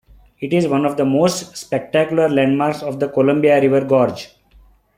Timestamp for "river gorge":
3.61-4.35